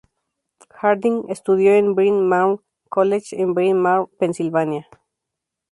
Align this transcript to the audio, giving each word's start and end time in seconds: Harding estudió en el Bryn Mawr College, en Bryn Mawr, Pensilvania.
Harding 0.71 1.25
estudió 1.29 1.75
en 1.75 1.85
el 1.89 1.93
Bryn 1.93 2.27
Mawr 2.27 2.63
College, 2.89 3.39
en 3.39 3.53
Bryn 3.53 3.79
Mawr, 3.79 4.09
Pensilvania. 4.17 4.87